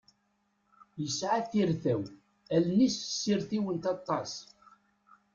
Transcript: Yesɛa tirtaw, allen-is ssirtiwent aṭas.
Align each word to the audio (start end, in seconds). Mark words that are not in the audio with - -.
Yesɛa 1.01 1.39
tirtaw, 1.51 2.03
allen-is 2.55 2.95
ssirtiwent 3.01 3.85
aṭas. 3.95 4.31